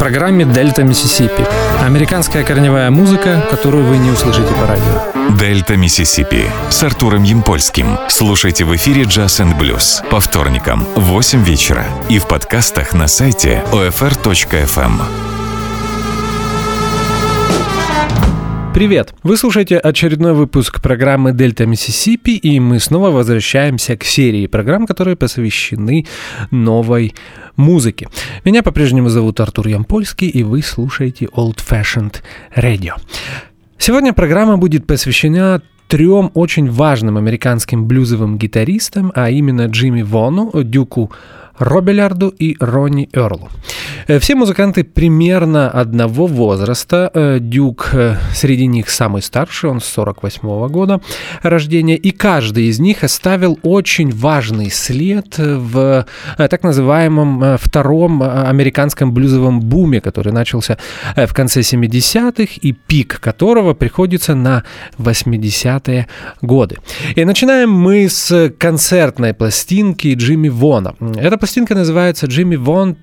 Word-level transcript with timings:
программе 0.00 0.46
«Дельта 0.46 0.82
Миссисипи». 0.82 1.46
Американская 1.84 2.42
корневая 2.42 2.90
музыка, 2.90 3.46
которую 3.50 3.84
вы 3.84 3.98
не 3.98 4.10
услышите 4.10 4.48
по 4.54 4.66
радио. 4.66 5.36
«Дельта 5.36 5.76
Миссисипи» 5.76 6.46
с 6.70 6.82
Артуром 6.82 7.22
Ямпольским. 7.22 7.98
Слушайте 8.08 8.64
в 8.64 8.74
эфире 8.76 9.02
«Джаз 9.02 9.40
энд 9.40 9.58
блюз» 9.58 10.02
по 10.10 10.18
вторникам 10.18 10.86
в 10.96 11.02
8 11.02 11.44
вечера 11.44 11.84
и 12.08 12.18
в 12.18 12.26
подкастах 12.26 12.94
на 12.94 13.08
сайте 13.08 13.62
OFR.FM. 13.72 15.39
Привет! 18.72 19.14
Вы 19.24 19.36
слушаете 19.36 19.78
очередной 19.78 20.32
выпуск 20.32 20.80
программы 20.80 21.32
«Дельта 21.32 21.66
Миссисипи», 21.66 22.36
и 22.36 22.60
мы 22.60 22.78
снова 22.78 23.10
возвращаемся 23.10 23.96
к 23.96 24.04
серии 24.04 24.46
программ, 24.46 24.86
которые 24.86 25.16
посвящены 25.16 26.06
новой 26.52 27.12
музыке. 27.56 28.08
Меня 28.44 28.62
по-прежнему 28.62 29.08
зовут 29.08 29.40
Артур 29.40 29.66
Ямпольский, 29.66 30.28
и 30.28 30.44
вы 30.44 30.62
слушаете 30.62 31.26
Old 31.26 31.56
Fashioned 31.56 32.22
Radio. 32.54 32.92
Сегодня 33.76 34.12
программа 34.12 34.56
будет 34.56 34.86
посвящена 34.86 35.62
трем 35.88 36.30
очень 36.34 36.70
важным 36.70 37.16
американским 37.16 37.86
блюзовым 37.86 38.38
гитаристам, 38.38 39.10
а 39.16 39.30
именно 39.30 39.66
Джимми 39.66 40.02
Вону, 40.02 40.52
Дюку 40.62 41.10
Робелярду 41.60 42.28
и 42.28 42.56
Ронни 42.58 43.08
Эрлу. 43.12 43.48
Э, 44.06 44.18
все 44.18 44.34
музыканты 44.34 44.82
примерно 44.82 45.70
одного 45.70 46.26
возраста. 46.26 47.10
Э, 47.14 47.38
Дюк 47.40 47.90
э, 47.92 48.16
среди 48.34 48.66
них 48.66 48.88
самый 48.88 49.22
старший, 49.22 49.70
он 49.70 49.80
с 49.80 49.84
48 49.84 50.48
-го 50.48 50.68
года 50.68 51.00
рождения, 51.42 51.96
и 51.96 52.10
каждый 52.10 52.64
из 52.64 52.80
них 52.80 53.04
оставил 53.04 53.58
очень 53.62 54.10
важный 54.10 54.70
след 54.70 55.38
в 55.38 56.06
так 56.36 56.62
называемом 56.62 57.58
втором 57.58 58.22
американском 58.22 59.12
блюзовом 59.12 59.60
буме, 59.60 60.00
который 60.00 60.32
начался 60.32 60.78
в 61.16 61.32
конце 61.34 61.60
70-х 61.60 62.54
и 62.62 62.72
пик 62.72 63.20
которого 63.20 63.74
приходится 63.74 64.34
на 64.34 64.64
80-е 64.98 66.06
годы. 66.42 66.78
И 67.16 67.24
начинаем 67.24 67.70
мы 67.70 68.08
с 68.08 68.52
концертной 68.58 69.34
пластинки 69.34 70.14
Джимми 70.14 70.48
Вона. 70.48 70.94
Эта 71.16 71.36
пластинка 71.50 71.74
называется 71.74 72.26
«Джимми 72.26 72.54
Вон 72.54 72.96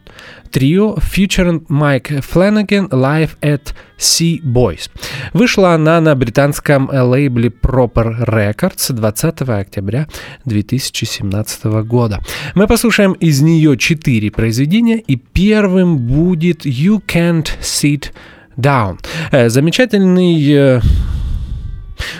Trio 0.54 0.98
featuring 1.00 1.68
Mike 1.68 2.24
Flanagan 2.24 2.88
Live 2.92 3.32
at 3.42 3.74
Sea 3.98 4.42
Boys». 4.42 4.90
Вышла 5.34 5.74
она 5.74 6.00
на 6.00 6.16
британском 6.16 6.90
лейбле 6.90 7.50
Proper 7.50 8.26
Records 8.26 8.94
20 8.94 9.42
октября 9.42 10.08
2017 10.46 11.66
года. 11.84 12.22
Мы 12.56 12.68
послушаем 12.68 13.12
из 13.20 13.42
нее 13.42 13.76
четыре 13.78 14.32
произведения, 14.32 15.00
и 15.00 15.18
первым 15.18 15.98
будет 15.98 16.66
«You 16.66 17.02
Can't 17.06 17.50
Sit 17.60 18.14
Down». 18.56 18.98
Э, 19.32 19.50
замечательный 19.50 20.54
э, 20.54 20.80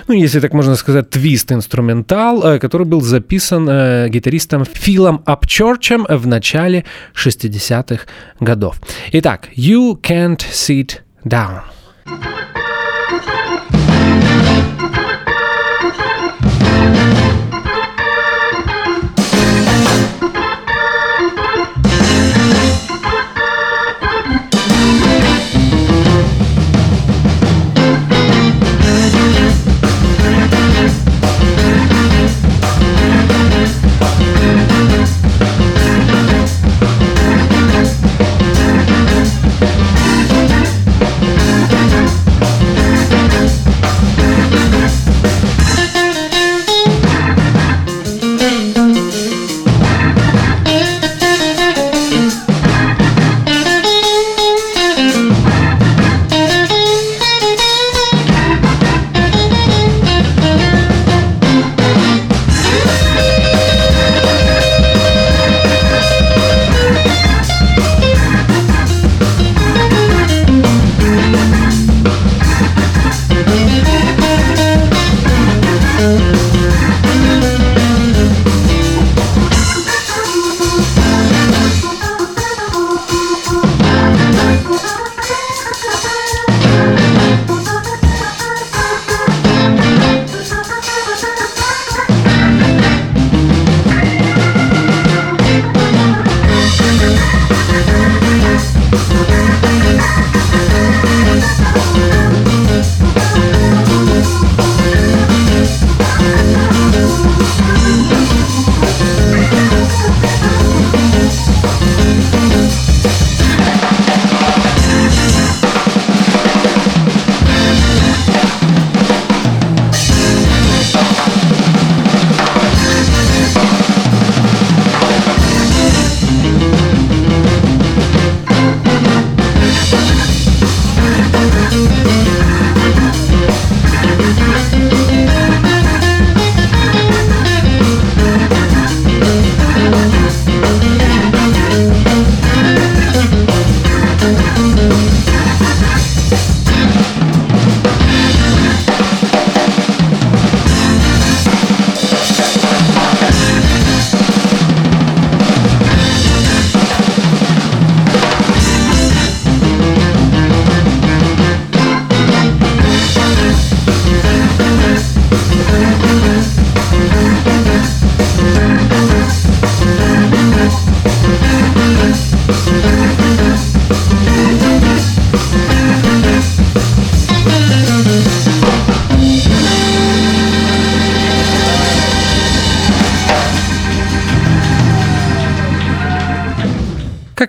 ну, 0.08 0.14
если 0.14 0.40
так 0.40 0.54
можно 0.54 0.76
сказать, 0.76 1.10
твист-инструментал, 1.10 2.44
э, 2.44 2.60
который 2.60 2.86
был 2.86 3.02
записан 3.02 3.68
э, 3.70 4.10
гитаристом 4.10 4.66
Филом 4.66 5.22
Апчорчем 5.26 6.06
в 6.10 6.28
начале 6.28 6.86
60-х 7.16 8.06
годов. 8.40 8.80
Итак, 9.12 9.50
You 9.56 10.00
Can't 10.02 10.40
Sit 10.52 11.00
Down. 11.24 11.62
Как 12.06 12.67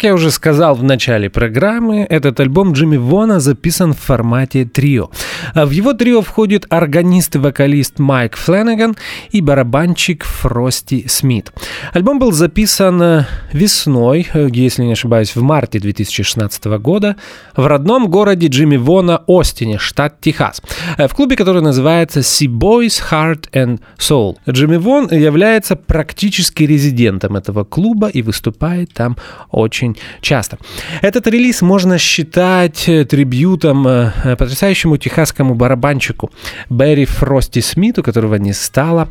я 0.09 0.15
уже 0.15 0.31
сказал 0.31 0.75
в 0.75 0.83
начале 0.83 1.29
программы, 1.29 2.07
этот 2.09 2.41
альбом 2.41 2.73
Джимми 2.73 2.97
Вона 2.97 3.41
записан 3.41 3.93
в 3.93 3.99
формате 3.99 4.65
трио. 4.65 5.11
В 5.55 5.71
его 5.71 5.93
трио 5.93 6.23
входит 6.23 6.65
органист 6.71 7.37
и 7.37 7.39
вокалист 7.39 7.99
Майк 7.99 8.35
Фленнеган 8.37 8.97
и 9.33 9.43
барабанщик 9.43 10.25
Фрости 10.25 11.05
Смит. 11.09 11.53
Альбом 11.93 12.19
был 12.19 12.33
записан 12.33 13.27
весной, 13.53 14.27
если 14.33 14.85
не 14.85 14.93
ошибаюсь, 14.93 15.37
в 15.37 15.43
марте 15.43 15.79
2016 15.79 16.65
года 16.81 17.17
в 17.55 17.67
родном 17.67 18.09
городе 18.09 18.47
Джимми 18.47 18.79
Вона 18.79 19.23
Остине, 19.29 19.77
штат 19.77 20.23
Техас, 20.23 20.63
в 20.97 21.15
клубе, 21.15 21.37
который 21.37 21.61
называется 21.61 22.21
Sea 22.21 22.49
Boys 22.49 23.03
Heart 23.11 23.51
and 23.53 23.81
Soul. 23.99 24.37
Джимми 24.49 24.79
Вон 24.79 25.09
является 25.11 25.77
практически 25.77 26.63
резидентом 26.63 27.37
этого 27.37 27.65
клуба 27.65 28.09
и 28.09 28.23
выступает 28.23 28.95
там 28.95 29.19
очень 29.51 29.98
часто. 30.21 30.59
Этот 31.03 31.27
релиз 31.27 31.63
можно 31.63 31.99
считать 31.99 32.85
трибютом 33.09 33.87
э, 33.87 34.37
потрясающему 34.37 34.97
техасскому 34.97 35.55
барабанщику 35.55 36.31
Берри 36.71 37.05
Фрости 37.05 37.61
Смиту, 37.61 38.03
которого 38.03 38.37
не 38.37 38.53
стало 38.53 39.09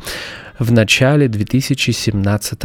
в 0.58 0.72
начале 0.72 1.28
2017 1.28 2.62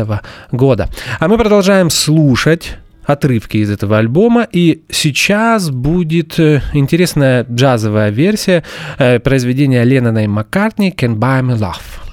года. 0.51 0.89
А 1.19 1.27
мы 1.27 1.37
продолжаем 1.37 1.89
слушать 1.89 2.77
отрывки 3.05 3.57
из 3.57 3.69
этого 3.69 3.97
альбома. 3.97 4.47
И 4.51 4.83
сейчас 4.89 5.69
будет 5.69 6.39
э, 6.39 6.61
интересная 6.73 7.45
джазовая 7.49 8.09
версия 8.09 8.63
э, 8.97 9.19
произведения 9.19 9.83
Леннона 9.83 10.23
и 10.23 10.27
Маккартни 10.27 10.91
«Can 10.91 11.17
Buy 11.17 11.41
Me 11.41 11.57
Love». 11.57 12.03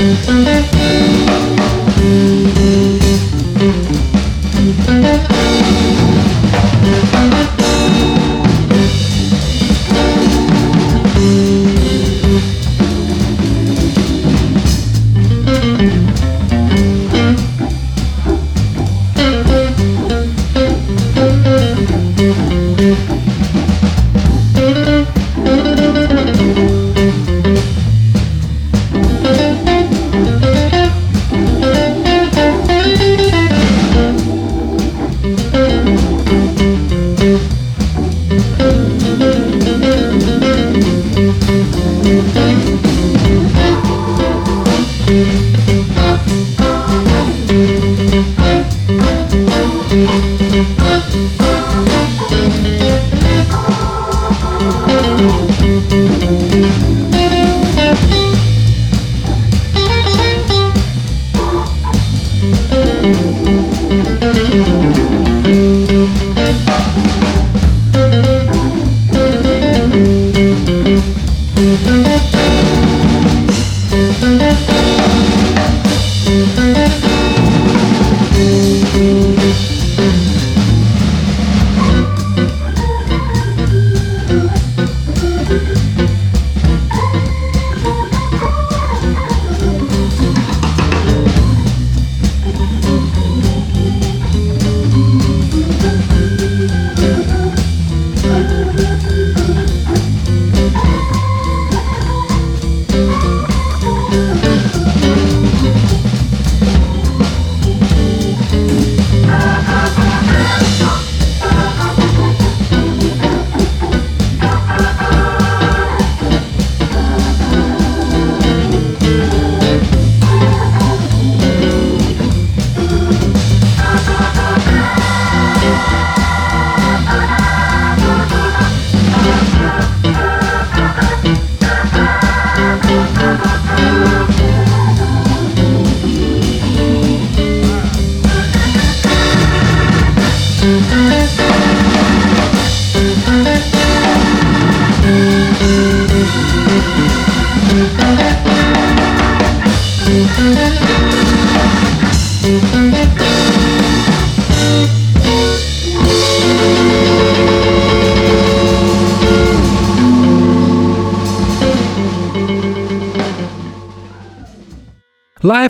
Música 0.00 1.19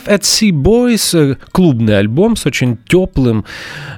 Live 0.01 0.07
at 0.07 0.21
Sea 0.21 0.51
Boys 0.51 1.17
э,— 1.17 1.35
клубный 1.51 1.97
альбом 1.97 2.35
с 2.35 2.45
очень 2.45 2.77
теплым, 2.87 3.45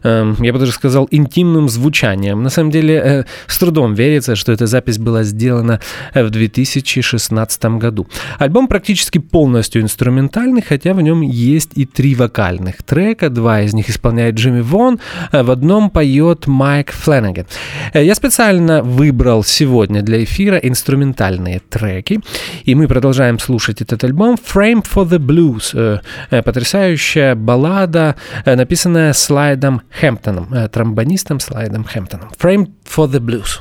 эм, 0.03 0.35
я 0.39 0.53
бы 0.53 0.59
даже 0.59 0.71
сказал, 0.71 1.07
интимным 1.11 1.69
звучанием. 1.69 2.43
На 2.43 2.49
самом 2.49 2.71
деле, 2.71 2.95
э, 2.95 3.23
с 3.47 3.57
трудом 3.57 3.93
верится, 3.93 4.35
что 4.35 4.51
эта 4.51 4.67
запись 4.67 4.97
была 4.97 5.23
сделана 5.23 5.79
в 6.13 6.29
2016 6.29 7.77
году. 7.77 8.07
Альбом 8.39 8.67
практически 8.67 9.19
полностью 9.19 9.81
инструментальный, 9.81 10.61
хотя 10.61 10.93
в 10.93 11.01
нем 11.01 11.21
есть 11.21 11.71
и 11.75 11.85
три 11.85 12.15
вокальных 12.15 12.83
трека. 12.83 13.29
Два 13.29 13.61
из 13.61 13.73
них 13.73 13.89
исполняет 13.89 14.35
Джимми 14.35 14.61
Вон, 14.61 14.99
в 15.31 15.51
одном 15.51 15.89
поет 15.89 16.47
Майк 16.47 16.91
Фленнеган. 16.91 17.45
Э, 17.93 18.03
я 18.03 18.15
специально 18.15 18.81
выбрал 18.83 19.43
сегодня 19.43 20.01
для 20.01 20.23
эфира 20.23 20.57
инструментальные 20.57 21.61
треки, 21.69 22.19
и 22.63 22.75
мы 22.75 22.87
продолжаем 22.87 23.39
слушать 23.39 23.81
этот 23.81 24.03
альбом 24.03 24.35
«Frame 24.35 24.83
for 24.83 25.07
the 25.07 25.19
Blues», 25.19 25.73
Э, 25.93 26.37
э, 26.37 26.41
потрясающая 26.41 27.35
баллада, 27.35 28.15
э, 28.45 28.55
написанная 28.55 29.13
Слайдом 29.13 29.81
Хэмптоном, 29.89 30.69
тромбонистом 30.69 31.39
Слайдом 31.39 31.83
Хэмптоном. 31.83 32.31
Frame 32.39 32.71
for 32.85 33.07
the 33.07 33.19
Blues. 33.19 33.59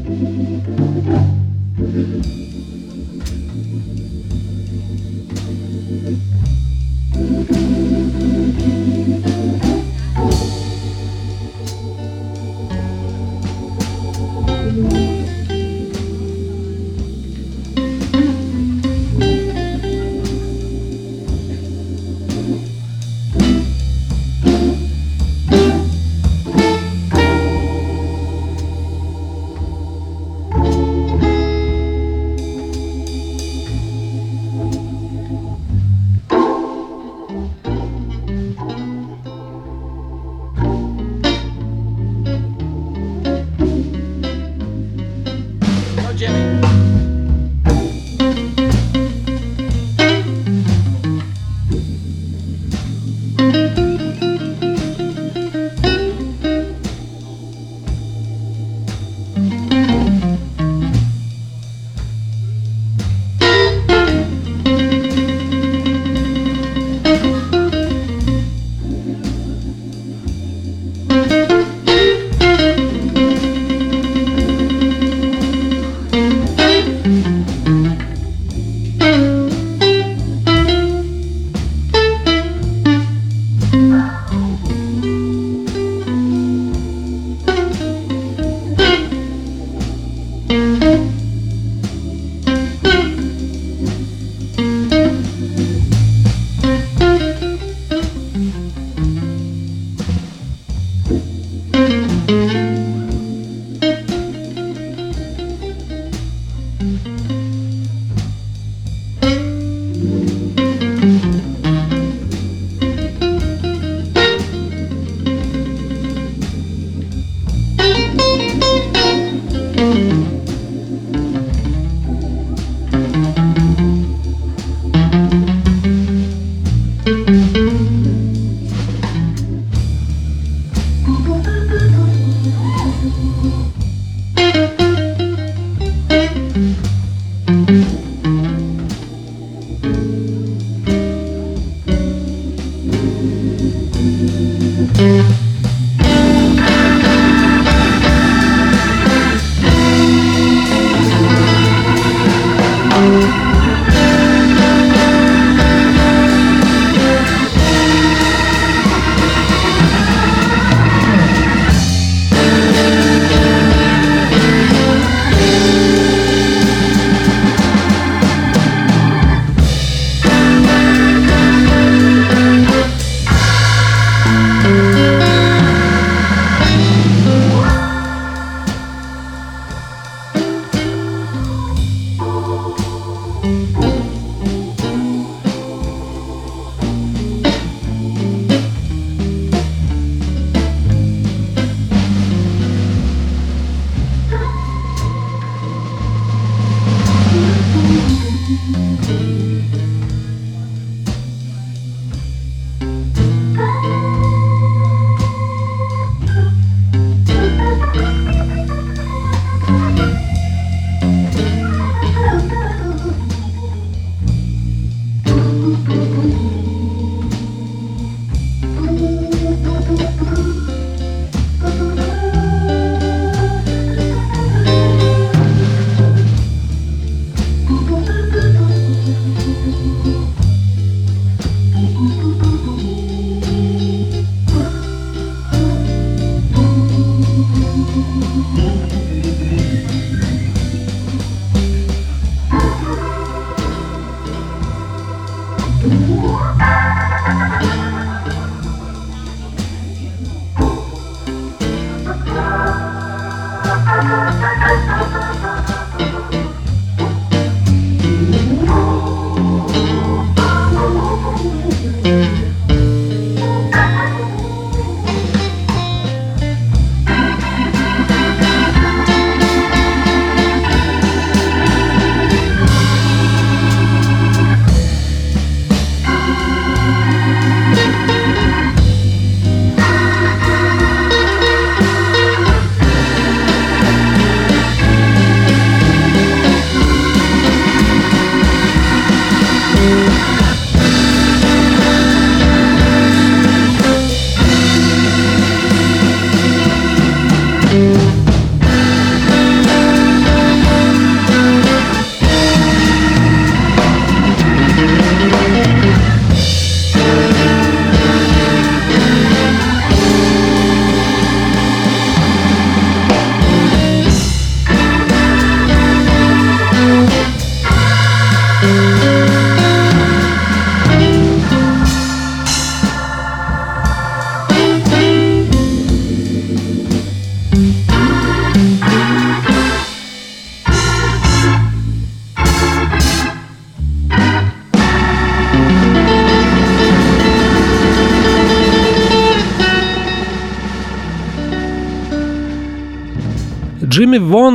Джимми 0.00 0.60
Вон 1.80 2.39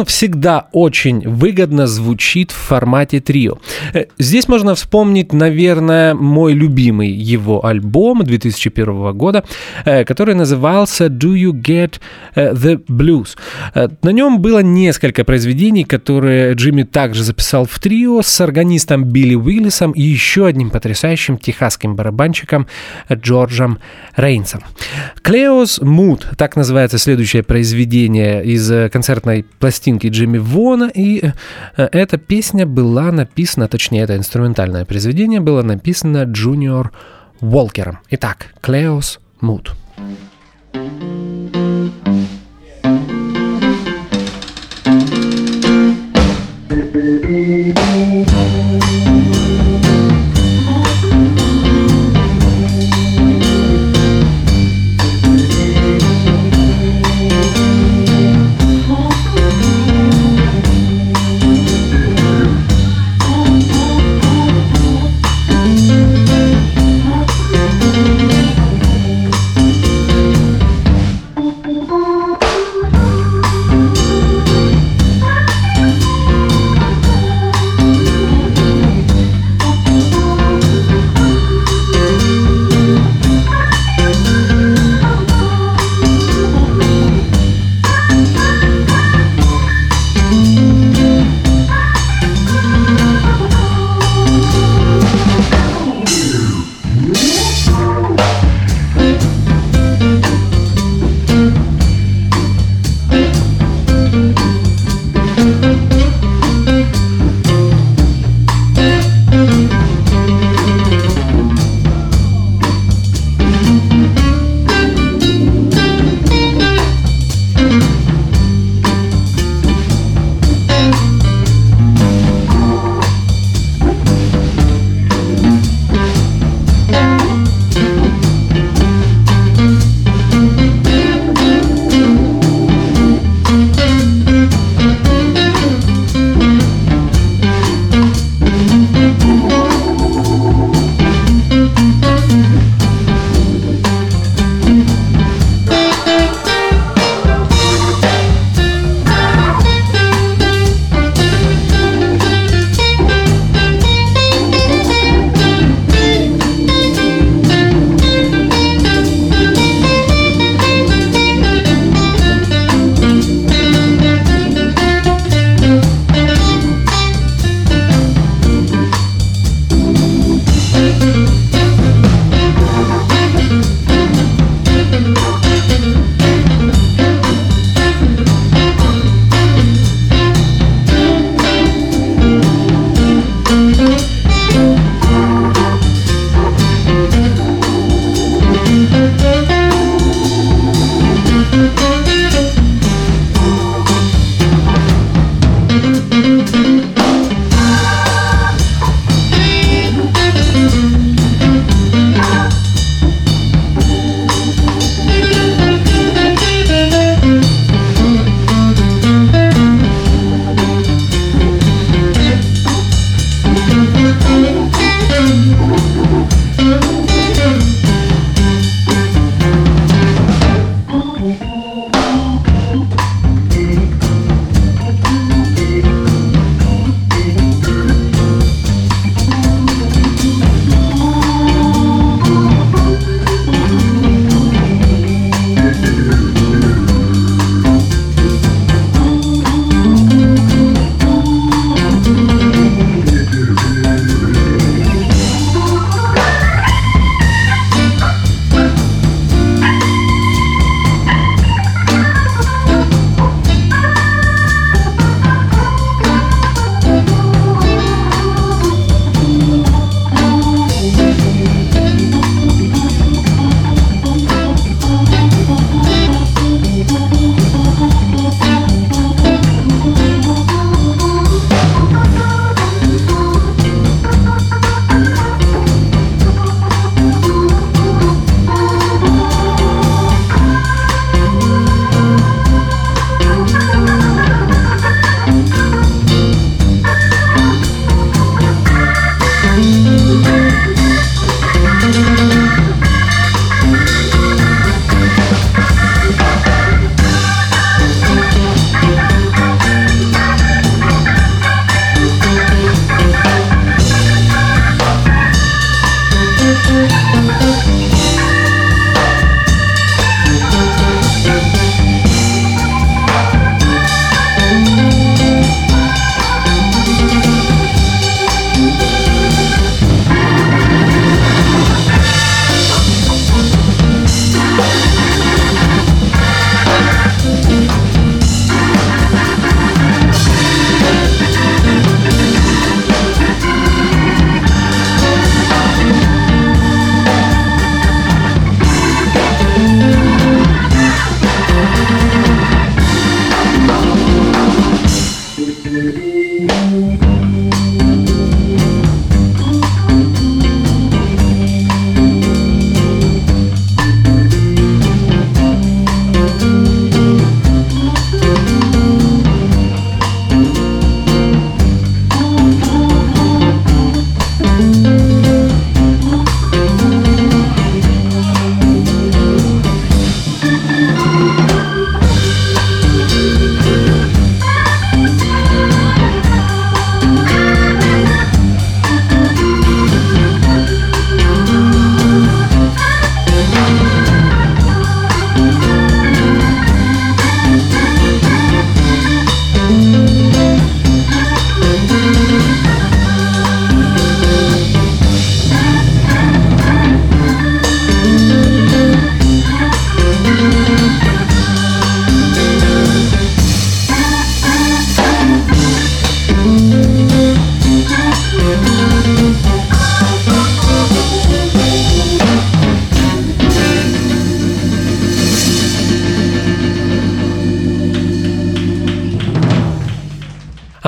всегда 0.06 0.68
очень 0.72 1.28
выгодно 1.28 1.88
звучит 1.88 2.52
в 2.52 2.56
формате 2.56 3.20
трио. 3.20 3.58
Э, 3.94 4.06
здесь 4.20 4.48
можно 4.48 4.76
вспомнить, 4.76 5.34
наверное, 5.34 6.14
мой 6.14 6.54
любимый 6.54 7.10
его 7.10 7.66
альбом 7.66 8.24
2001 8.24 9.14
года, 9.14 9.44
э, 9.86 10.04
который 10.06 10.36
назывался 10.36 11.06
«Do 11.06 11.34
You 11.34 11.52
Get 11.52 12.00
э, 12.36 12.54
the 12.54 12.84
Blues?». 12.88 13.38
На 14.02 14.12
нем 14.12 14.40
было 14.40 14.60
несколько 14.60 15.24
произведений, 15.24 15.84
которые 15.84 16.54
Джимми 16.54 16.84
также 16.84 17.24
записал 17.24 17.66
в 17.66 17.80
трио 17.80 18.22
с 18.22 18.42
органистом 18.42 19.04
Билли 19.06 19.36
Уиллисом 19.36 19.92
и 19.92 20.02
еще 20.02 20.46
одним 20.46 20.70
потрясающим 20.70 21.38
техасским 21.38 21.96
барабанщиком 21.96 22.68
Джорджем 23.12 23.80
Рейнсом. 24.16 24.64
«Клеос 25.22 25.82
Муд»— 25.82 26.28
так 26.38 26.56
называется 26.56 26.98
следующее 26.98 27.44
произведение 27.44 28.44
из 28.44 28.72
концертной 28.92 29.46
пластинки 29.60 30.08
Джимми 30.08 30.38
Вона, 30.38 30.90
и 30.94 31.32
эта 31.76 32.18
песня 32.18 32.66
была 32.66 33.12
написана, 33.12 33.65
точнее, 33.68 34.04
это 34.04 34.16
инструментальное 34.18 34.86
произведение 34.86 35.40
было 35.40 35.62
написано 35.62 36.24
Джуниор 36.24 36.92
Уолкером. 37.42 38.00
Итак, 38.10 38.54
Клеос 38.62 39.20
Муд. 39.42 39.76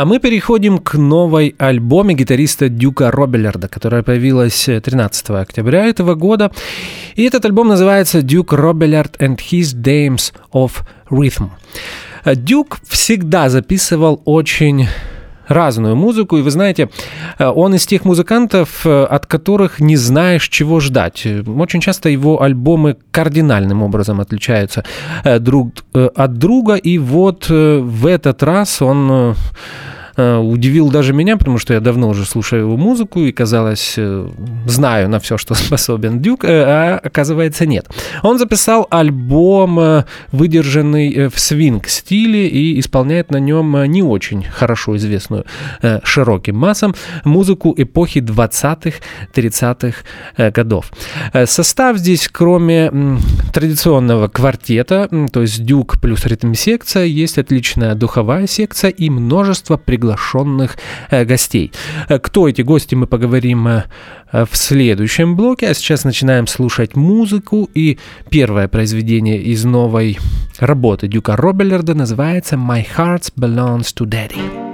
Мы 0.07 0.19
переходим 0.19 0.79
к 0.79 0.93
новой 0.93 1.53
альбоме 1.57 2.15
гитариста 2.15 2.69
Дюка 2.69 3.11
Робеллерда, 3.11 3.67
которая 3.67 4.03
появилась 4.03 4.63
13 4.63 5.29
октября 5.31 5.85
этого 5.85 6.15
года. 6.15 6.49
И 7.15 7.23
этот 7.23 7.43
альбом 7.43 7.67
называется 7.67 8.19
«Duke 8.19 8.55
Robillard 8.57 9.17
and 9.19 9.37
His 9.37 9.75
Dames 9.75 10.33
of 10.53 10.71
Rhythm». 11.09 11.49
Дюк 12.25 12.79
всегда 12.87 13.49
записывал 13.49 14.21
очень 14.23 14.87
разную 15.49 15.97
музыку, 15.97 16.37
и 16.37 16.41
вы 16.41 16.51
знаете, 16.51 16.89
он 17.39 17.75
из 17.75 17.85
тех 17.85 18.05
музыкантов, 18.05 18.85
от 18.85 19.25
которых 19.25 19.81
не 19.81 19.97
знаешь, 19.97 20.47
чего 20.47 20.79
ждать. 20.79 21.27
Очень 21.45 21.81
часто 21.81 22.07
его 22.09 22.41
альбомы 22.41 22.95
кардинальным 23.11 23.81
образом 23.81 24.21
отличаются 24.21 24.85
друг 25.39 25.71
от 25.93 26.37
друга, 26.37 26.75
и 26.75 26.97
вот 26.97 27.49
в 27.49 28.05
этот 28.05 28.43
раз 28.43 28.81
он 28.81 29.35
Э, 29.35 29.96
удивил 30.17 30.89
даже 30.89 31.13
меня, 31.13 31.37
потому 31.37 31.59
что 31.59 31.75
я 31.75 31.79
давно 31.79 32.09
уже 32.09 32.25
слушаю 32.25 32.63
его 32.63 32.77
музыку 32.77 33.19
и, 33.19 33.31
казалось, 33.31 33.93
э, 33.97 34.29
знаю 34.65 35.09
на 35.09 35.19
все, 35.19 35.37
что 35.37 35.53
способен 35.53 36.21
Дюк, 36.21 36.43
э, 36.43 36.63
а 36.63 36.99
оказывается 37.03 37.67
нет. 37.67 37.87
Он 38.23 38.39
записал 38.39 38.87
альбом, 38.89 40.03
выдержанный 40.31 41.27
в 41.27 41.39
свинг-стиле 41.39 42.47
и 42.47 42.79
исполняет 42.79 43.29
на 43.29 43.37
нем 43.37 43.83
не 43.83 44.01
очень 44.01 44.43
хорошо 44.43 44.95
известную 44.97 45.45
широким 46.03 46.57
массам 46.57 46.95
музыку 47.23 47.73
эпохи 47.77 48.19
20-х, 48.19 48.97
30-х 49.35 50.51
годов. 50.51 50.91
Состав 51.45 51.97
здесь, 51.97 52.27
кроме 52.31 52.91
традиционного 53.53 54.27
квартета, 54.29 55.09
то 55.31 55.41
есть 55.41 55.63
Дюк 55.63 56.01
плюс 56.01 56.25
ритм-секция, 56.25 57.05
есть 57.05 57.37
отличная 57.37 57.95
духовая 57.95 58.47
секция 58.47 58.89
и 58.89 59.09
множество 59.09 59.77
приглашений 59.77 60.06
приглашенных 60.07 60.77
э, 61.09 61.25
гостей. 61.25 61.71
Э, 62.09 62.19
кто 62.19 62.47
эти 62.47 62.61
гости, 62.61 62.95
мы 62.95 63.07
поговорим 63.07 63.67
э, 63.67 63.83
в 64.31 64.55
следующем 64.55 65.35
блоке. 65.35 65.69
А 65.69 65.73
сейчас 65.73 66.05
начинаем 66.05 66.47
слушать 66.47 66.95
музыку. 66.95 67.69
И 67.75 67.97
первое 68.29 68.67
произведение 68.67 69.41
из 69.41 69.65
новой 69.65 70.17
работы 70.59 71.07
Дюка 71.07 71.35
Робеллерда 71.35 71.93
называется 71.93 72.55
«My 72.55 72.85
Heart 72.97 73.33
Belongs 73.35 73.93
to 73.95 74.05
Daddy». 74.05 74.66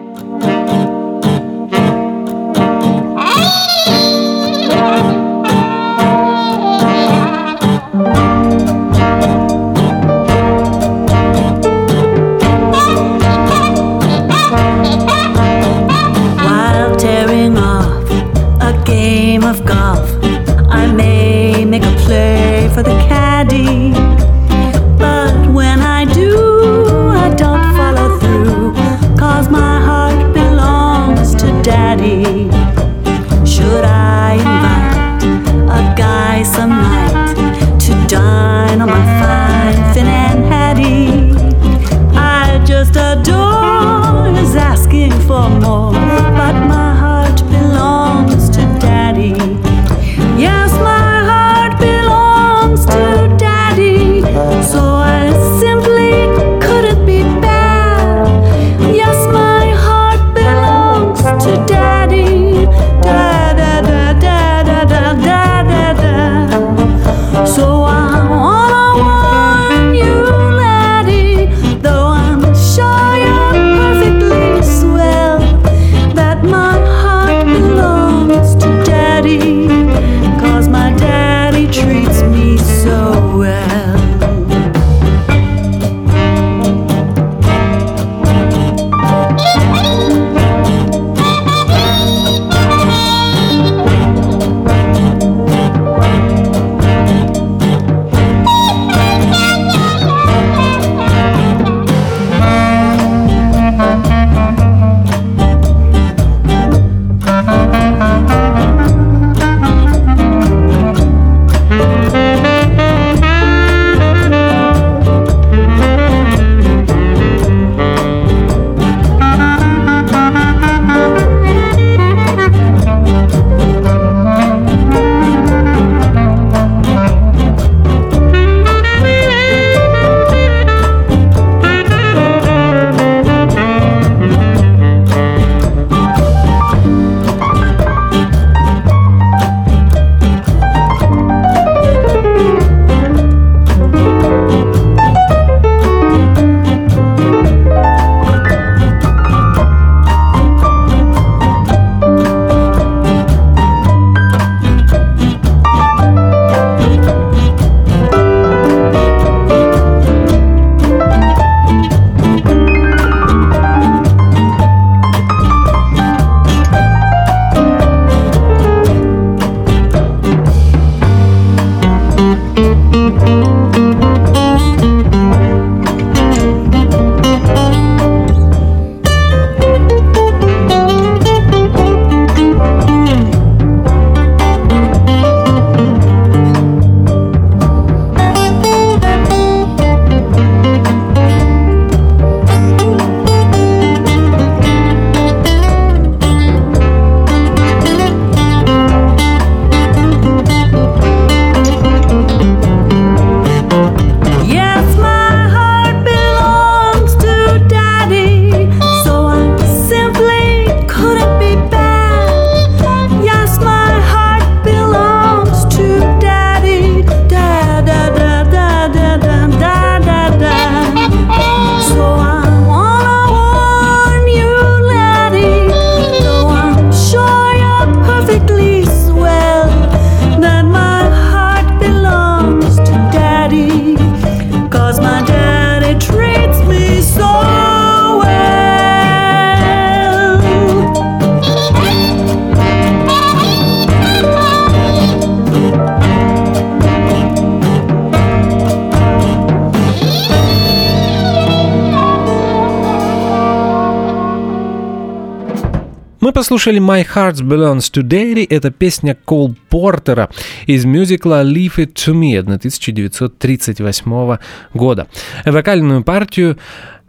Послушали 256.43 256.77
My 256.77 257.08
Heart 257.15 257.36
Belongs 257.36 257.89
to 257.93 258.03
Daddy. 258.03 258.45
Это 258.49 258.69
песня 258.69 259.17
Кол 259.23 259.56
Портера 259.69 260.27
из 260.67 260.84
мюзикла 260.84 261.41
Leave 261.41 261.77
It 261.77 261.93
To 261.93 262.13
Me 262.13 262.38
1938 262.38 264.38
года. 264.73 265.08
Вокальную 265.45 266.03
партию 266.03 266.58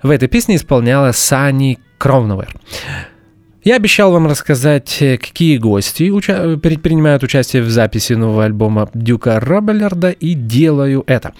в 0.05 0.11
этой 0.11 0.29
песне 0.29 0.55
исполняла 0.55 1.11
Сани 1.11 1.81
Кровновер. 1.99 2.55
Я 3.65 3.75
обещал 3.75 4.13
вам 4.13 4.29
рассказать, 4.29 4.99
какие 4.99 5.57
гости 5.57 6.11
уча- 6.11 6.57
принимают 6.59 7.25
участие 7.25 7.63
в 7.63 7.71
записи 7.71 8.13
нового 8.13 8.45
альбома 8.45 8.89
Дюка 8.95 9.41
Робеллерда, 9.41 10.11
и 10.11 10.35
делаю 10.35 11.03
это. 11.09 11.33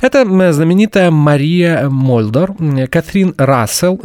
Это 0.00 0.24
знаменитая 0.52 1.10
Мария 1.10 1.88
Мольдор, 1.88 2.54
Катрин 2.88 3.34
Рассел, 3.36 4.00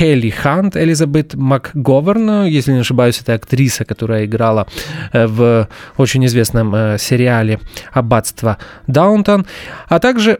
Келли 0.00 0.30
Хант, 0.30 0.76
Элизабет 0.76 1.34
МакГоверн, 1.34 2.46
если 2.46 2.72
не 2.72 2.78
ошибаюсь, 2.78 3.20
это 3.20 3.34
актриса, 3.34 3.84
которая 3.84 4.24
играла 4.24 4.66
э, 5.12 5.26
в 5.26 5.68
очень 5.98 6.24
известном 6.24 6.74
э, 6.74 6.96
сериале 6.98 7.60
«Аббатство 7.92 8.56
Даунтон», 8.86 9.44
а 9.88 9.98
также 9.98 10.38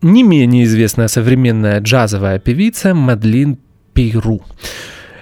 не 0.00 0.22
менее 0.22 0.64
известная 0.64 1.08
современная 1.08 1.80
джазовая 1.80 2.38
певица 2.38 2.94
Мадлин 2.94 3.58
Пейру. 3.92 4.40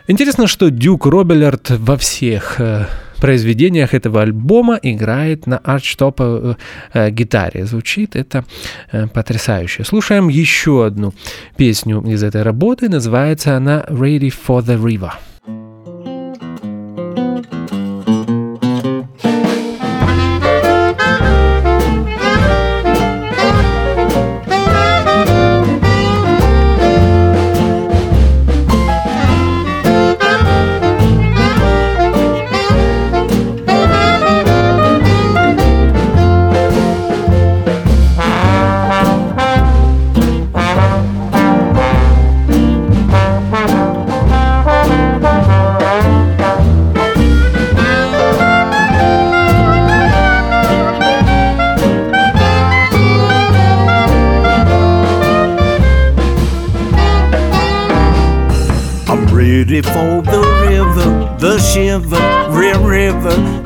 Интересно, 0.06 0.46
что 0.46 0.70
Дюк 0.70 1.06
Робеллард 1.06 1.70
во 1.70 1.96
всех 1.96 2.60
э, 2.60 2.86
произведениях 3.20 3.94
этого 3.94 4.22
альбома 4.22 4.78
играет 4.82 5.46
на 5.46 5.58
арчтоп 5.58 6.20
э, 6.20 6.54
э, 6.92 7.10
гитаре. 7.10 7.66
Звучит 7.66 8.16
это 8.16 8.44
э, 8.92 9.06
потрясающе. 9.06 9.84
Слушаем 9.84 10.28
еще 10.28 10.86
одну 10.86 11.12
песню 11.56 12.02
из 12.02 12.22
этой 12.22 12.42
работы. 12.42 12.88
Называется 12.88 13.56
она 13.56 13.84
«Ready 13.88 14.32
for 14.32 14.62
the 14.62 14.80
River». 14.80 15.12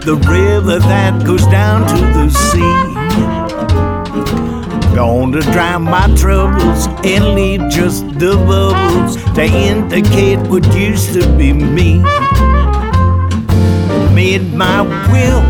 The 0.09 0.17
river 0.17 0.79
that 0.79 1.23
goes 1.23 1.47
down 1.49 1.87
to 1.87 1.99
the 2.17 2.31
sea. 2.31 2.77
Gonna 4.95 5.43
drown 5.53 5.83
my 5.83 6.07
troubles 6.17 6.87
and 7.05 7.35
leave 7.35 7.61
just 7.69 8.09
the 8.19 8.35
bubbles 8.49 9.17
to 9.35 9.45
indicate 9.45 10.39
what 10.49 10.65
used 10.75 11.13
to 11.13 11.31
be 11.37 11.53
me. 11.53 11.99
Made 14.15 14.55
my 14.55 14.81
will, 15.13 15.43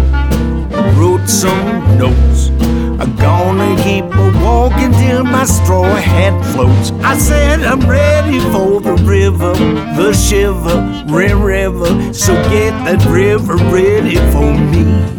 wrote 0.98 1.28
some 1.28 1.96
notes. 1.96 2.67
I'm 3.08 3.16
gonna 3.16 3.82
keep 3.82 4.04
walking 4.44 4.92
till 4.92 5.24
my 5.24 5.46
straw 5.46 5.94
hat 5.94 6.34
floats. 6.52 6.90
I 7.02 7.16
said 7.16 7.60
I'm 7.62 7.80
ready 7.88 8.38
for 8.52 8.82
the 8.82 9.02
river, 9.02 9.54
the 9.54 10.12
shiver, 10.12 11.04
river. 11.08 12.12
So 12.12 12.34
get 12.50 12.72
that 12.84 13.02
river 13.06 13.56
ready 13.56 14.16
for 14.30 14.52
me. 14.52 15.17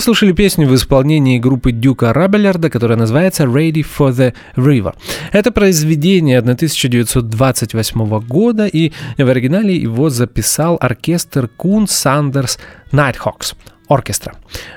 Мы 0.00 0.02
послушали 0.02 0.32
песню 0.32 0.66
в 0.66 0.74
исполнении 0.74 1.38
группы 1.38 1.72
Дюка 1.72 2.14
Робилларда, 2.14 2.70
которая 2.70 2.96
называется 2.96 3.44
«Ready 3.44 3.84
for 3.84 4.08
the 4.12 4.32
River». 4.56 4.94
Это 5.30 5.52
произведение 5.52 6.38
1928 6.38 8.20
года, 8.20 8.66
и 8.66 8.92
в 9.18 9.28
оригинале 9.28 9.76
его 9.76 10.08
записал 10.08 10.78
оркестр 10.80 11.48
Coon 11.48 11.86
Sanders 11.86 12.58
Nighthawks 12.92 13.54
оркестра. 13.90 14.34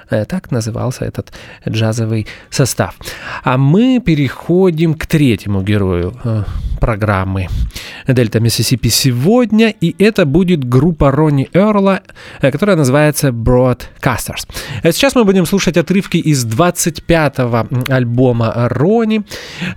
Э, 0.09 0.25
так 0.25 0.51
назывался 0.51 1.05
этот 1.05 1.31
джазовый 1.69 2.27
состав. 2.49 2.95
А 3.43 3.57
мы 3.57 4.01
переходим 4.05 4.93
к 4.93 5.05
третьему 5.05 5.61
герою 5.61 6.13
э, 6.23 6.43
программы 6.79 7.47
Дельта 8.07 8.39
Миссисипи 8.39 8.89
сегодня, 8.89 9.69
и 9.69 9.95
это 10.03 10.25
будет 10.25 10.63
группа 10.63 11.11
Ронни 11.11 11.47
Эрла, 11.53 12.01
э, 12.41 12.51
которая 12.51 12.75
называется 12.75 13.29
Broadcasters. 13.29 14.47
Сейчас 14.83 15.15
мы 15.15 15.23
будем 15.23 15.45
слушать 15.45 15.77
отрывки 15.77 16.17
из 16.17 16.45
25-го 16.45 17.93
альбома 17.93 18.51
Ронни. 18.69 19.21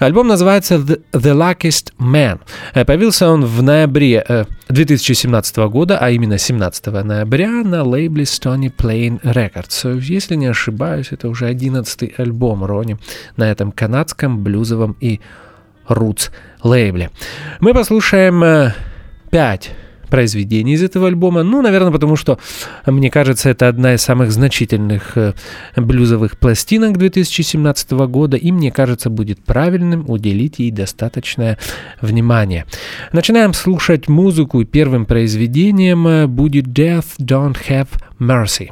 Альбом 0.01 0.29
называется 0.29 0.77
The 0.77 1.01
Luckiest 1.13 1.93
Man. 1.99 2.41
Появился 2.87 3.29
он 3.29 3.45
в 3.45 3.63
ноябре 3.63 4.47
2017 4.69 5.57
года, 5.57 5.99
а 5.99 6.11
именно 6.11 6.39
17 6.39 6.87
ноября 6.87 7.49
на 7.65 7.85
лейбле 7.85 8.25
Stony 8.25 8.73
Plain 8.75 9.26
Records. 9.27 10.01
Если 10.01 10.37
не 10.37 10.47
ошибаюсь, 10.47 11.09
это 11.11 11.29
уже 11.29 11.47
11 11.47 12.19
альбом 12.19 12.65
Рони 12.65 12.97
на 13.37 13.51
этом 13.51 13.73
канадском 13.73 14.43
блюзовом 14.43 14.97
и 15.01 15.21
рутс 15.89 16.31
лейбле. 16.63 17.11
Мы 17.61 17.75
послушаем 17.75 18.73
5 19.31 19.67
э, 19.67 19.86
произведений 20.07 20.75
из 20.75 20.83
этого 20.83 21.09
альбома. 21.09 21.43
Ну, 21.43 21.63
наверное, 21.63 21.93
потому 21.93 22.17
что, 22.17 22.39
мне 22.87 23.11
кажется, 23.11 23.51
это 23.51 23.69
одна 23.69 23.95
из 23.95 24.03
самых 24.03 24.31
значительных 24.33 25.17
э, 25.17 25.35
блюзовых 25.77 26.39
пластинок 26.39 26.97
2017 26.99 27.91
года, 27.93 28.37
и 28.37 28.53
мне 28.53 28.71
кажется, 28.71 29.11
будет 29.11 29.45
правильным 29.45 30.09
уделить 30.09 30.59
ей 30.59 30.71
достаточное 30.71 31.59
внимание. 32.01 32.67
Начинаем 33.13 33.53
слушать 33.55 34.09
музыку, 34.09 34.61
и 34.61 34.65
первым 34.65 35.07
произведением 35.07 36.07
э, 36.07 36.27
будет 36.27 36.67
Death 36.67 37.19
Don't 37.19 37.57
Have 37.69 37.89
Mercy. 38.19 38.71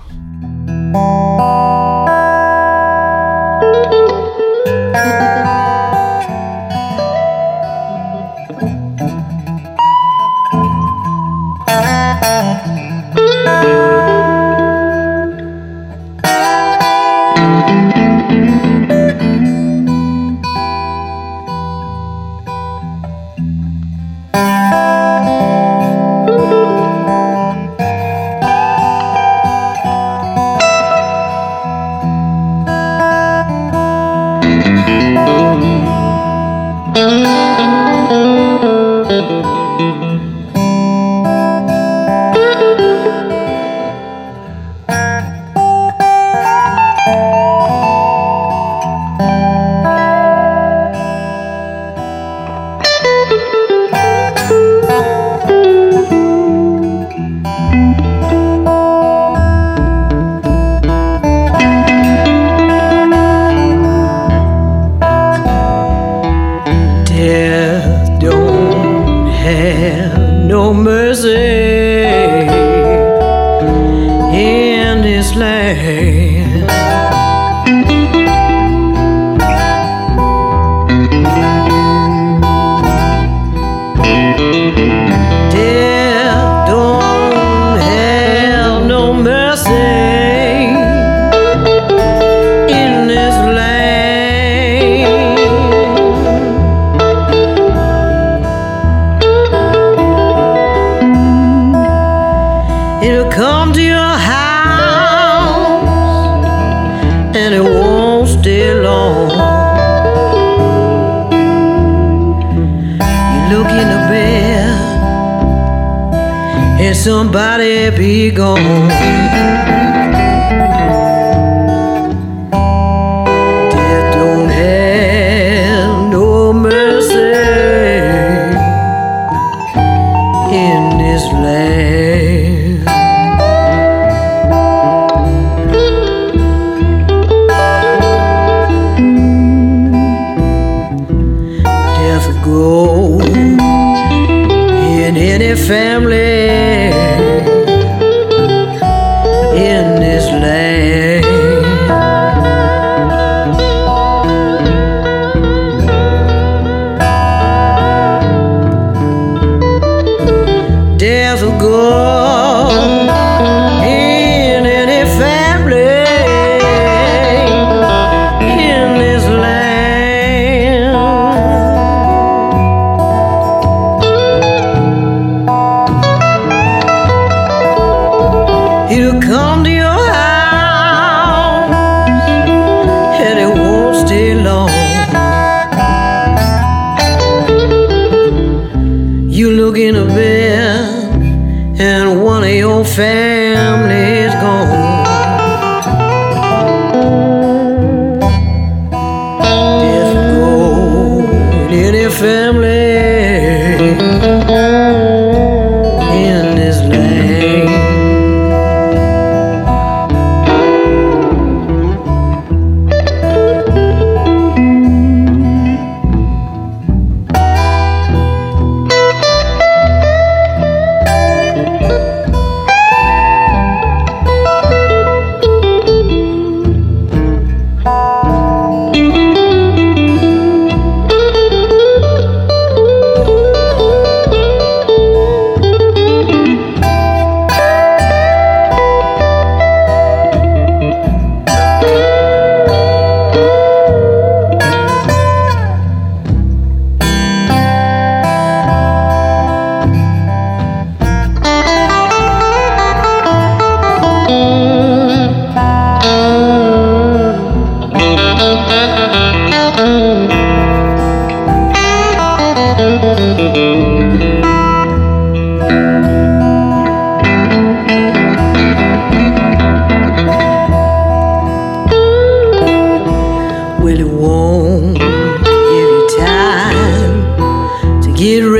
Geri 278.24 278.53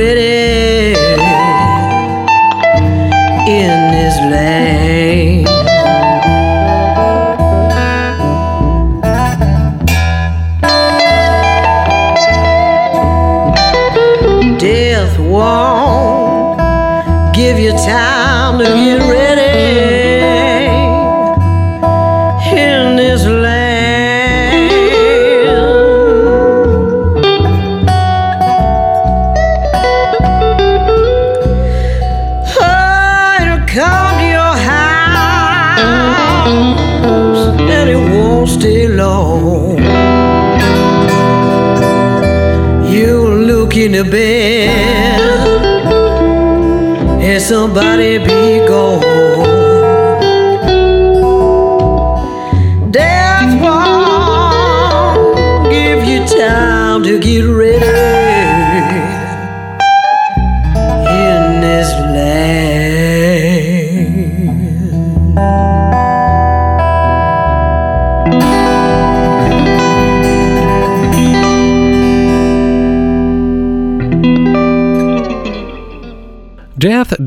somebody 47.47 48.17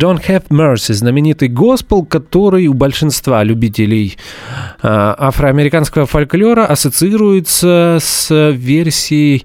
Don't 0.09 0.27
Have 0.27 0.49
Mercy, 0.49 0.95
знаменитый 0.95 1.49
госпел, 1.49 2.03
который 2.03 2.67
у 2.67 2.73
большинства 2.73 3.45
любителей 3.45 4.17
э, 4.83 5.15
афроамериканского 5.19 6.07
фольклора 6.07 6.65
ассоциируется 6.65 7.99
с 8.01 8.31
версией 8.31 9.45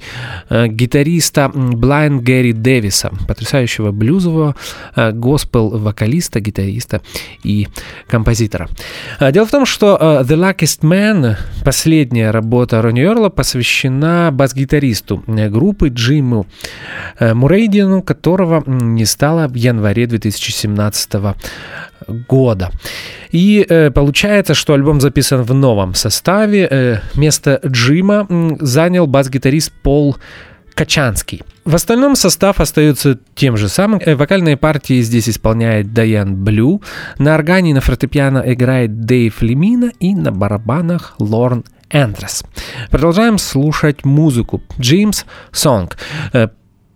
э, 0.50 0.68
гитариста 0.68 1.52
Blind 1.54 2.22
Гэри 2.22 2.54
Дэвиса, 2.54 3.12
потрясающего 3.28 3.92
блюзового 3.92 4.56
э, 4.96 5.12
госпел-вокалиста, 5.12 6.40
гитариста 6.40 7.02
и 7.44 7.68
композитора. 8.08 8.70
Дело 9.20 9.46
в 9.46 9.52
том, 9.52 9.66
что 9.66 9.98
The 10.24 10.38
Luckiest 10.38 10.84
Man, 10.84 11.36
последняя 11.64 12.32
работа 12.32 12.82
Ронни 12.82 13.02
Орла, 13.02 13.30
посвящена 13.30 14.30
бас-гитаристу 14.32 15.24
группы 15.28 15.90
Джиму 15.90 16.46
э, 17.20 17.34
Мурейдину, 17.34 18.02
которого 18.02 18.64
не 18.68 19.06
стало 19.06 19.48
в 19.48 19.56
январе 19.56 20.06
2017 20.08 21.14
года. 22.28 22.70
И 23.32 23.66
э, 23.68 23.92
получается, 23.92 24.54
что 24.54 24.74
альбом 24.74 25.02
записан 25.02 25.44
в 25.44 25.54
новом 25.54 25.94
составе. 25.96 26.68
Э, 26.70 26.98
место 27.16 27.60
Джима 27.66 28.28
занял 28.60 29.08
бас-гитарист 29.08 29.72
Пол 29.82 30.18
Качанский. 30.74 31.42
В 31.66 31.76
остальном 31.76 32.16
состав 32.16 32.60
остается 32.60 33.20
тем 33.36 33.58
же 33.58 33.70
самым. 33.70 34.02
Э, 34.04 34.16
Вокальные 34.16 34.58
партии 34.58 35.02
здесь 35.02 35.30
исполняет 35.30 35.94
Дайан 35.94 36.36
Блю. 36.44 36.82
На 37.20 37.36
органе 37.36 37.72
и 37.72 37.74
на 37.74 37.82
фортепиано 37.82 38.44
играет 38.46 39.02
Дэйв 39.02 39.42
Лемина 39.42 39.92
и 40.00 40.14
на 40.14 40.32
барабанах 40.32 41.16
Лорн 41.20 41.64
Эндрес. 41.90 42.44
Продолжаем 42.90 43.38
слушать 43.38 44.04
музыку. 44.04 44.62
Джеймс 44.80 45.26
Сонг. 45.52 45.98
Э, 46.34 46.50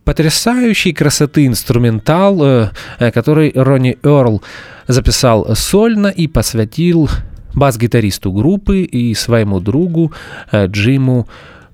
Потрясающей 0.04 0.94
красоты 0.94 1.48
инструментал, 1.48 2.42
э, 2.42 2.70
который 3.14 3.52
Ронни 3.54 3.98
Эрл 4.04 4.42
записал 4.88 5.54
сольно 5.54 6.08
и 6.08 6.28
посвятил 6.28 7.10
бас-гитаристу 7.54 8.32
группы 8.32 8.84
и 8.84 9.14
своему 9.14 9.60
другу 9.60 10.14
Джиму 10.54 11.28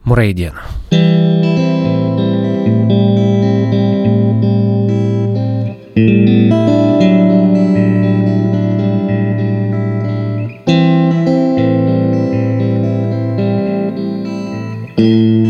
Мурейдиану. 0.03 0.61
thank 5.95 6.53
you. 14.99 15.42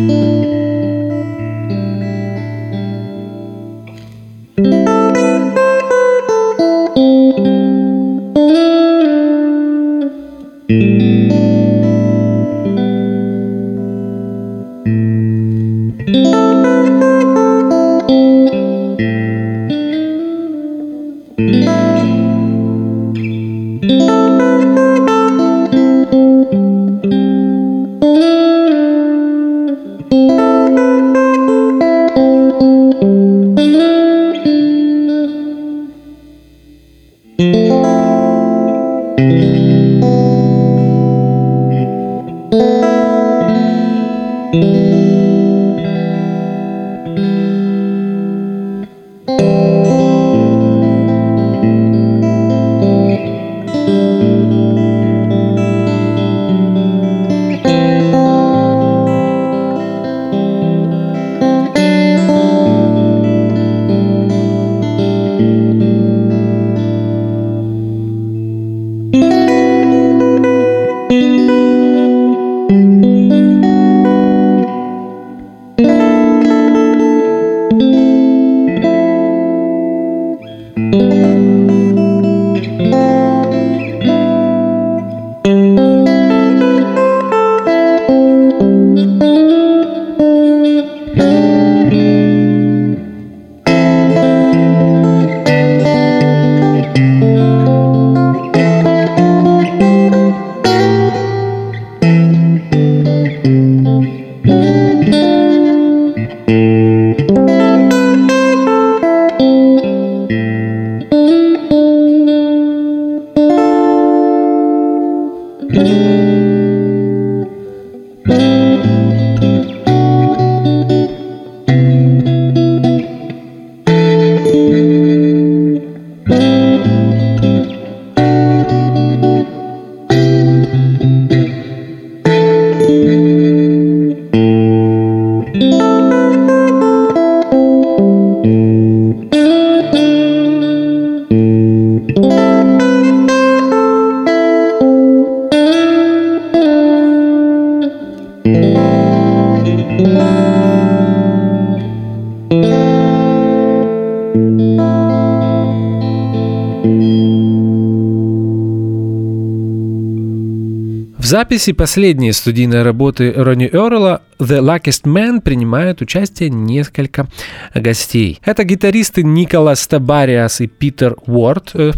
Записи 161.54 161.72
последней 161.72 162.32
студийной 162.32 162.82
работы 162.82 163.32
Ронни 163.32 163.70
Эрла 163.72 164.24
The 164.40 164.60
Luckiest 164.60 165.04
Man 165.04 165.40
принимают 165.40 166.02
участие 166.02 166.50
несколько 166.50 167.28
гостей. 167.76 168.40
Это 168.44 168.64
гитаристы 168.64 169.22
Николас 169.22 169.86
Табариас 169.86 170.62
и 170.62 170.68
Питер 170.68 171.16
Уорд, 171.28 171.70
э, 171.76 171.92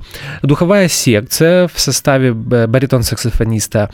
духовая 0.44 0.90
секция 0.90 1.70
в 1.70 1.80
составе 1.80 2.34
баритон-саксофониста 2.34 3.92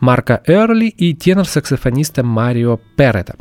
Марка 0.00 0.40
Эрли 0.46 0.86
и 0.88 1.14
тенор-саксофониста 1.14 2.22
Марио 2.22 2.80
Перета. 2.96 3.36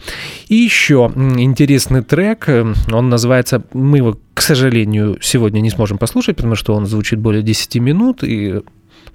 И 0.50 0.56
еще 0.56 1.10
интересный 1.16 2.04
трек, 2.04 2.50
э, 2.50 2.74
он 2.92 3.10
называется, 3.10 3.64
мы 3.72 4.00
его, 4.00 4.18
к 4.34 4.42
сожалению, 4.42 5.20
сегодня 5.22 5.62
не 5.62 5.70
сможем 5.70 5.98
послушать, 5.98 6.36
потому 6.36 6.56
что 6.56 6.74
он 6.74 6.86
звучит 6.86 7.20
более 7.20 7.44
10 7.44 7.80
минут, 7.80 8.26
и 8.26 8.62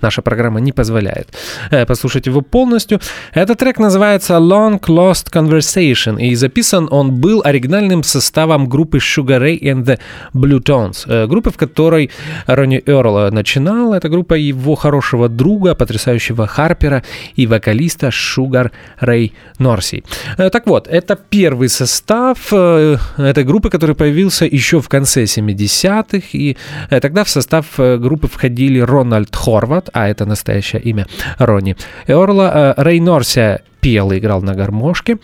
наша 0.00 0.22
программа 0.22 0.60
не 0.60 0.72
позволяет 0.72 1.28
э, 1.70 1.86
послушать 1.86 2.26
его 2.26 2.40
полностью. 2.40 3.00
Этот 3.32 3.58
трек 3.58 3.78
называется 3.78 4.34
Long 4.34 4.80
Lost 4.80 5.32
Conversation, 5.32 6.20
и 6.20 6.34
записан 6.34 6.88
он 6.90 7.20
был 7.20 7.42
оригинальным 7.44 8.02
составом 8.02 8.68
группы 8.68 8.98
Sugar 8.98 9.40
Ray 9.40 9.60
and 9.60 9.84
the 9.84 9.98
Blue 10.34 10.60
Tones, 10.60 11.04
э, 11.06 11.26
группы, 11.26 11.50
в 11.50 11.56
которой 11.56 12.10
Ронни 12.46 12.82
Эрл 12.86 13.30
начинал. 13.32 13.94
Это 13.94 14.08
группа 14.08 14.34
его 14.34 14.74
хорошего 14.74 15.28
друга, 15.28 15.74
потрясающего 15.74 16.46
Харпера 16.46 17.02
и 17.34 17.46
вокалиста 17.46 18.08
Sugar 18.08 18.70
Ray 19.00 19.32
Норси. 19.58 20.04
Э, 20.38 20.50
так 20.50 20.66
вот, 20.66 20.88
это 20.88 21.16
первый 21.16 21.68
состав 21.68 22.52
этой 22.52 23.44
группы, 23.44 23.70
который 23.70 23.94
появился 23.94 24.44
еще 24.44 24.80
в 24.80 24.88
конце 24.88 25.24
70-х, 25.24 26.28
и 26.32 26.56
тогда 26.90 27.24
в 27.24 27.28
состав 27.28 27.66
группы 27.76 28.28
входили 28.28 28.80
Рональд 28.80 29.34
Хорват, 29.34 29.85
Скотт, 29.86 29.90
а 29.92 30.08
это 30.08 30.26
настоящее 30.26 30.82
имя 30.82 31.06
Ронни 31.38 31.76
Эрла, 32.06 32.74
э, 32.76 32.82
Рэй 32.82 33.00
Норси 33.00 33.60
пел 33.80 34.12
и 34.12 34.18
играл 34.18 34.42
на 34.42 34.54
гармошке. 34.54 35.18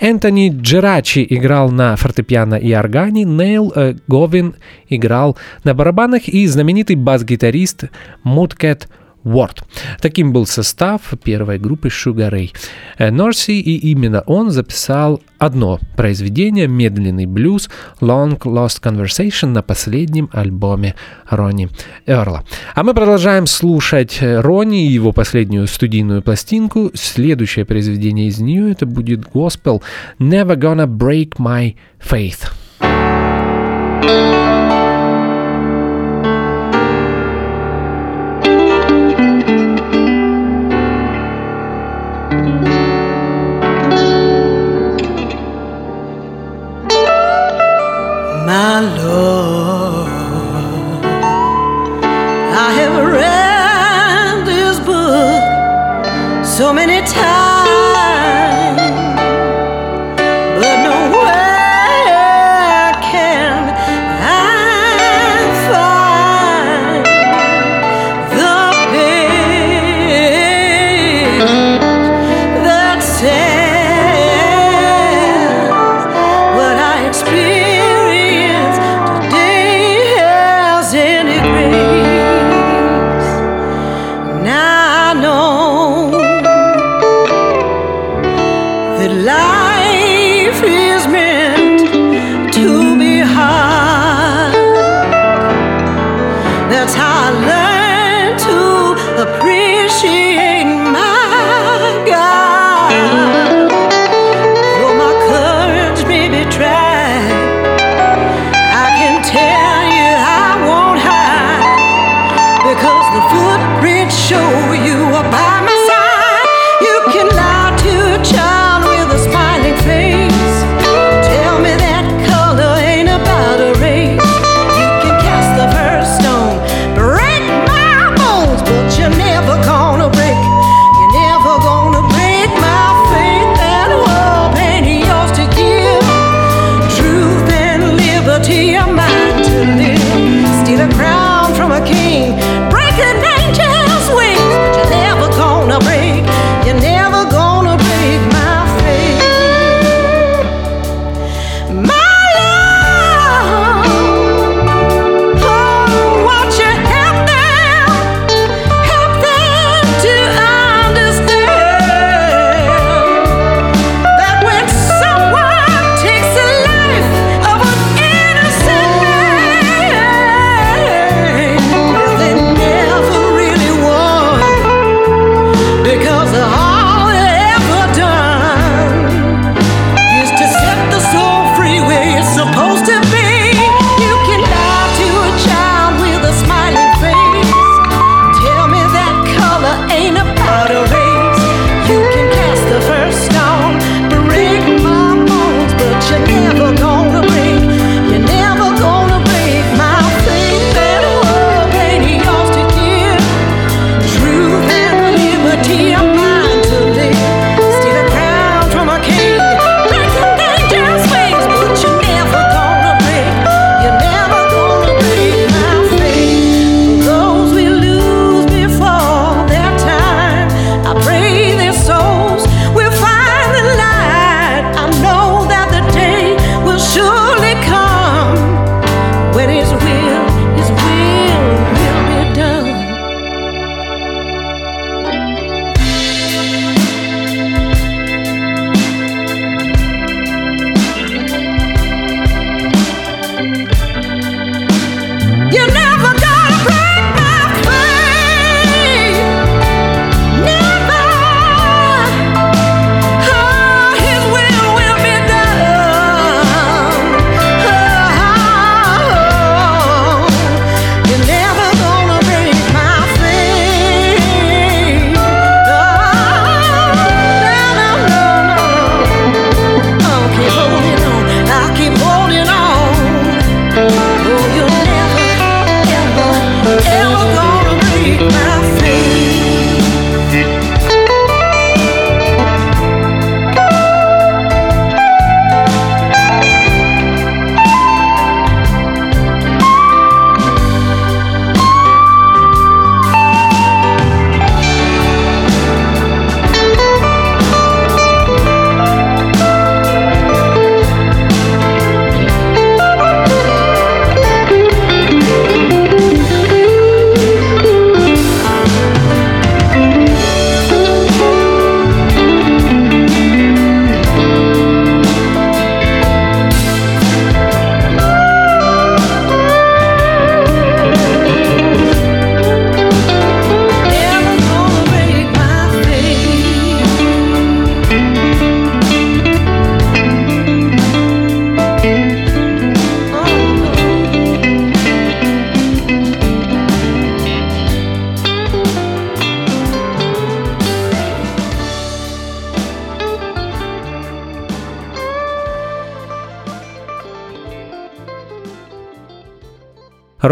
Энтони 0.00 0.52
Джерачи 0.54 1.26
играл 1.28 1.70
на 1.70 1.96
фортепиано 1.96 2.56
и 2.56 2.72
органе. 2.72 3.24
Нейл 3.24 3.72
э, 3.74 3.94
Говин 4.06 4.54
играл 4.88 5.36
на 5.64 5.74
барабанах. 5.74 6.28
И 6.28 6.46
знаменитый 6.46 6.96
бас-гитарист 6.96 7.84
Муткет 8.22 8.88
Ward. 9.24 9.58
Таким 10.00 10.32
был 10.32 10.46
состав 10.46 11.00
первой 11.22 11.58
группы 11.58 11.88
Sugar 11.88 12.30
Ray 12.30 13.10
Норси, 13.10 13.52
и 13.52 13.90
именно 13.90 14.22
он 14.26 14.50
записал 14.50 15.20
одно 15.38 15.80
произведение, 15.96 16.68
медленный 16.68 17.26
блюз 17.26 17.68
Long 18.00 18.38
Lost 18.38 18.82
Conversation 18.82 19.48
на 19.48 19.62
последнем 19.62 20.30
альбоме 20.32 20.94
Ронни 21.28 21.68
Эрла. 22.06 22.44
А 22.74 22.82
мы 22.82 22.94
продолжаем 22.94 23.46
слушать 23.46 24.18
Ронни 24.20 24.86
и 24.86 24.92
его 24.92 25.12
последнюю 25.12 25.66
студийную 25.66 26.22
пластинку. 26.22 26.90
Следующее 26.94 27.64
произведение 27.64 28.28
из 28.28 28.38
нее 28.38 28.70
это 28.70 28.86
будет 28.86 29.20
Gospel 29.20 29.82
Never 30.18 30.56
Gonna 30.56 30.86
Break 30.86 31.36
My 31.38 31.74
Faith. 32.00 32.61
So 56.62 56.72
many 56.72 57.00
times, 57.08 57.21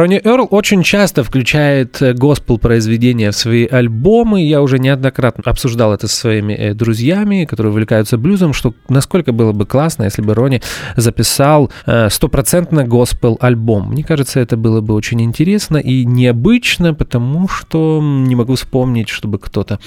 Ронни 0.01 0.19
Эрл 0.25 0.49
очень 0.51 0.83
часто 0.83 1.23
включает 1.23 2.01
э, 2.01 2.15
госпел 2.15 2.57
произведения 2.57 3.33
в 3.33 3.37
свои 3.37 3.67
альбомы. 3.67 4.41
Я 4.41 4.63
уже 4.63 4.79
неоднократно 4.79 5.43
обсуждал 5.45 5.93
это 5.93 6.09
со 6.09 6.17
своими 6.17 6.55
э, 6.55 6.73
друзьями, 6.73 7.45
которые 7.45 7.71
увлекаются 7.71 8.17
блюзом, 8.17 8.55
что 8.55 8.73
насколько 8.89 9.33
было 9.33 9.53
бы 9.53 9.67
классно, 9.67 10.05
если 10.05 10.23
бы 10.23 10.33
Ронни 10.33 10.63
записал 10.97 11.71
э, 11.85 12.09
стопроцентно 12.09 12.85
госпел 12.85 13.37
альбом. 13.43 13.91
Мне 13.91 14.03
кажется, 14.03 14.41
это 14.41 14.57
было 14.57 14.81
бы 14.81 14.95
очень 14.95 15.21
интересно 15.21 15.77
и 15.77 16.07
необычно, 16.07 16.95
потому 16.95 17.47
что 17.47 18.01
не 18.03 18.35
могу 18.35 18.55
вспомнить, 18.55 19.11
чтобы 19.11 19.39
кто-то 19.39 19.81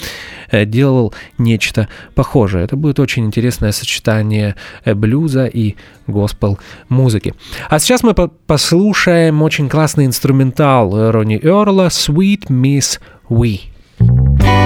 делал 0.52 1.12
нечто 1.40 1.88
похожее. 2.14 2.66
Это 2.66 2.76
будет 2.76 3.00
очень 3.00 3.26
интересное 3.26 3.72
сочетание 3.72 4.54
блюза 4.86 5.48
и 5.48 5.74
госпел 6.08 6.60
музыки. 6.90 7.34
А 7.70 7.80
сейчас 7.80 8.04
мы 8.04 8.14
послушаем 8.14 9.42
очень 9.42 9.70
классный 9.70 10.06
инструментал 10.06 11.12
Ронни 11.12 11.40
Эрла 11.42 11.88
«Sweet 11.88 12.48
Miss 12.48 13.00
We». 13.30 14.63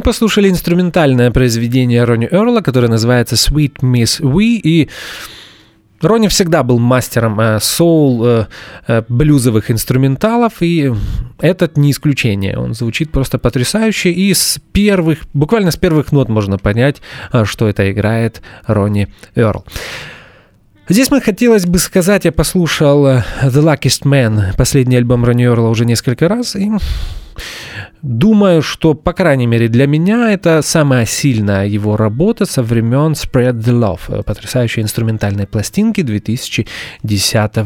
Мы 0.00 0.04
послушали 0.04 0.48
инструментальное 0.48 1.30
произведение 1.30 2.04
Ронни 2.04 2.26
Эрла, 2.30 2.62
которое 2.62 2.88
называется 2.88 3.34
Sweet 3.34 3.80
Miss 3.82 4.18
We, 4.22 4.58
и 4.58 4.88
Ронни 6.00 6.28
всегда 6.28 6.62
был 6.62 6.78
мастером 6.78 7.38
э, 7.38 7.60
соул, 7.60 8.24
э, 8.26 8.46
э, 8.86 9.02
блюзовых 9.10 9.70
инструменталов, 9.70 10.62
и 10.62 10.90
этот 11.38 11.76
не 11.76 11.90
исключение. 11.90 12.56
Он 12.56 12.72
звучит 12.72 13.12
просто 13.12 13.38
потрясающе, 13.38 14.10
и 14.10 14.32
с 14.32 14.58
первых, 14.72 15.18
буквально 15.34 15.70
с 15.70 15.76
первых 15.76 16.12
нот 16.12 16.30
можно 16.30 16.56
понять, 16.56 17.02
э, 17.34 17.44
что 17.44 17.68
это 17.68 17.92
играет 17.92 18.40
Ронни 18.66 19.06
Эрл. 19.34 19.66
Здесь 20.88 21.10
мы 21.10 21.20
хотелось 21.20 21.66
бы 21.66 21.78
сказать, 21.78 22.24
я 22.24 22.32
послушал 22.32 23.06
э, 23.06 23.22
The 23.42 23.62
Luckiest 23.62 24.04
Man, 24.04 24.56
последний 24.56 24.96
альбом 24.96 25.26
Ронни 25.26 25.44
Эрла 25.44 25.68
уже 25.68 25.84
несколько 25.84 26.26
раз, 26.26 26.56
и 26.56 26.70
Думаю, 28.02 28.62
что, 28.62 28.94
по 28.94 29.12
крайней 29.12 29.46
мере, 29.46 29.68
для 29.68 29.86
меня 29.86 30.32
это 30.32 30.62
самая 30.62 31.04
сильная 31.04 31.66
его 31.66 31.96
работа 31.96 32.46
со 32.46 32.62
времен 32.62 33.12
Spread 33.12 33.58
the 33.60 33.72
Love, 33.72 34.22
потрясающей 34.22 34.82
инструментальной 34.82 35.46
пластинки 35.46 36.00
2010 36.00 37.56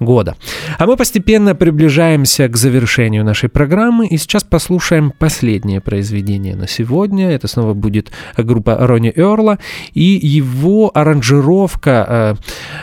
года. 0.00 0.34
А 0.78 0.86
мы 0.86 0.96
постепенно 0.96 1.54
приближаемся 1.54 2.48
к 2.48 2.56
завершению 2.56 3.24
нашей 3.24 3.48
программы, 3.48 4.08
и 4.08 4.16
сейчас 4.16 4.42
послушаем 4.42 5.12
последнее 5.16 5.80
произведение 5.80 6.56
на 6.56 6.66
сегодня. 6.66 7.30
Это 7.30 7.46
снова 7.46 7.72
будет 7.74 8.10
группа 8.36 8.76
Ронни 8.78 9.12
Эрла, 9.14 9.58
и 9.92 10.18
его 10.20 10.90
аранжировка 10.94 12.36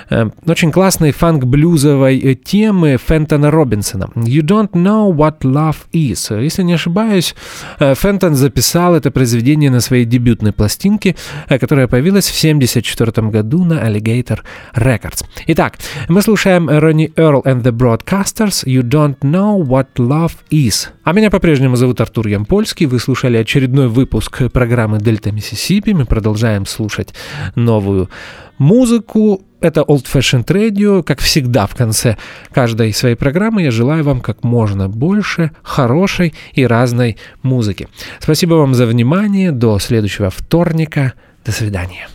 э, 0.09 0.15
э, 0.15 0.29
очень 0.47 0.71
классной 0.71 1.11
фанк-блюзовой 1.11 2.35
темы 2.35 2.97
Фентона 3.05 3.51
Робинсона. 3.51 4.05
You 4.15 4.41
don't 4.41 4.71
know 4.71 5.13
what 5.13 5.39
love 5.41 5.77
is. 5.91 6.41
Если 6.41 6.63
не 6.63 6.73
ошибаюсь, 6.73 6.92
ошибаюсь, 6.93 7.35
э, 7.79 7.95
Фентон 7.95 8.35
записал 8.35 8.95
это 8.95 9.11
произведение 9.11 9.71
на 9.71 9.81
своей 9.81 10.05
дебютной 10.05 10.51
пластинке, 10.51 11.15
э, 11.49 11.59
которая 11.59 11.87
появилась 11.87 12.29
в 12.29 12.35
1974 12.35 13.29
году 13.31 13.65
на 13.65 13.73
Alligator 13.73 14.39
Records. 14.75 15.25
Итак, 15.47 15.77
мы 16.09 16.21
слушаем 16.21 16.69
Ронни 16.69 17.11
Эрл 17.15 17.41
and 17.45 17.63
the 17.63 17.71
Broadcasters 17.71 18.65
«You 18.65 18.83
Don't 18.83 19.17
Know 19.21 19.63
What 19.63 19.87
Love 19.97 20.33
Is». 20.51 20.89
А 21.03 21.13
меня 21.13 21.29
по-прежнему 21.29 21.75
зовут 21.75 21.99
Артур 22.01 22.27
Ямпольский. 22.27 22.85
Вы 22.85 22.99
слушали 22.99 23.37
очередной 23.37 23.87
выпуск 23.87 24.51
программы 24.51 24.99
«Дельта 24.99 25.31
Миссисипи». 25.31 25.93
Мы 25.93 26.05
продолжаем 26.05 26.65
слушать 26.65 27.13
новую 27.55 28.09
музыку. 28.57 29.41
Это 29.63 29.81
Old 29.81 30.05
Fashioned 30.13 30.45
Radio. 30.47 31.01
Как 31.03 31.21
всегда, 31.21 31.67
в 31.67 31.75
конце 31.75 32.17
каждой 32.51 32.91
своей 32.91 33.15
программы 33.15 33.63
я 33.63 33.71
желаю 33.71 34.03
вам 34.03 34.19
как 34.19 34.43
можно 34.43 34.89
больше 34.89 35.51
хорошей 35.63 36.33
и 36.51 36.67
разной 36.67 37.15
музыки. 37.43 37.87
Спасибо 38.19 38.55
вам 38.55 38.73
за 38.73 38.85
внимание. 38.85 39.53
До 39.53 39.79
следующего 39.79 40.29
вторника. 40.29 41.13
До 41.45 41.53
свидания. 41.53 42.09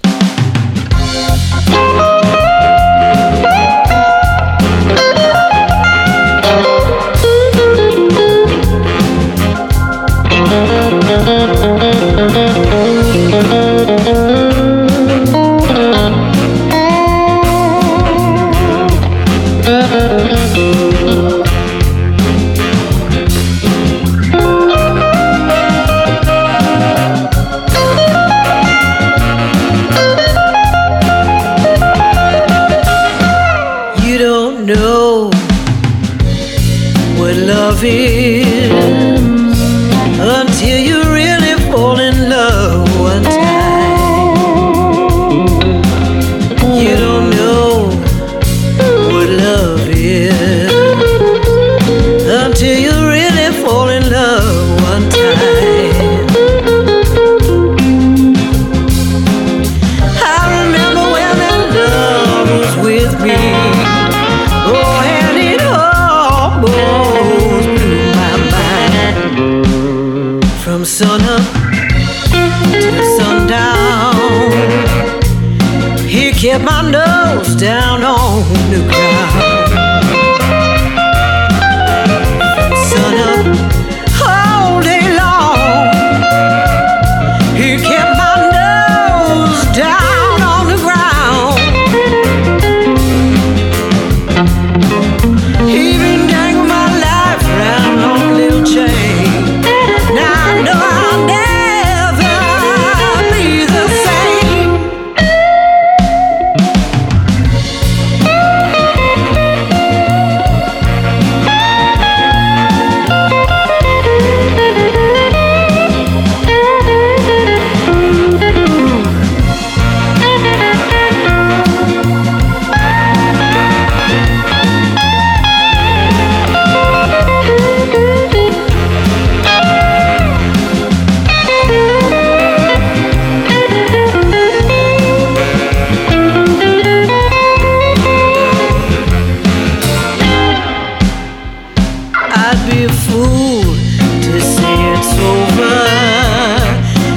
be 142.71 142.85
a 142.85 142.89
fool 142.89 143.63
to 143.63 144.41
say 144.41 144.77
it's 144.95 145.13
over. 145.33 145.87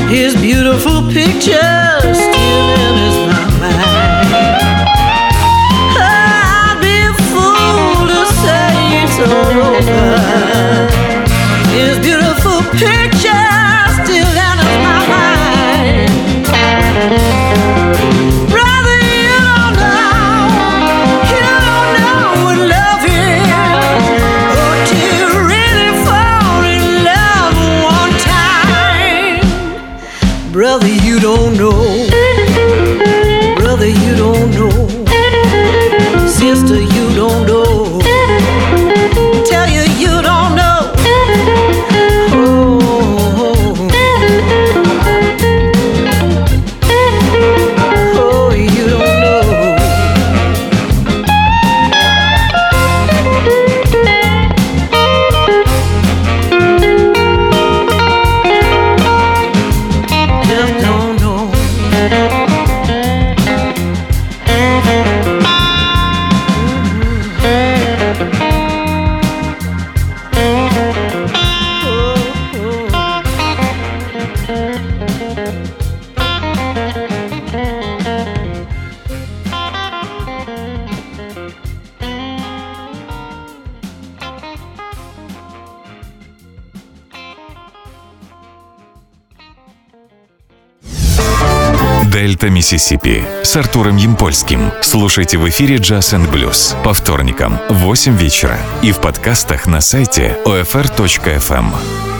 His 0.07 0.35
beautiful 0.35 1.01
picture. 1.11 1.80
Миссисипи 92.71 93.21
с 93.43 93.57
Артуром 93.57 93.97
Ямпольским. 93.97 94.71
Слушайте 94.81 95.37
в 95.37 95.49
эфире 95.49 95.75
Jazz 95.75 96.17
and 96.17 96.31
Blues 96.31 96.81
по 96.83 96.93
вторникам 96.93 97.59
в 97.67 97.73
8 97.73 98.15
вечера 98.15 98.57
и 98.81 98.93
в 98.93 99.01
подкастах 99.01 99.67
на 99.67 99.81
сайте 99.81 100.37
OFR.FM. 100.45 102.10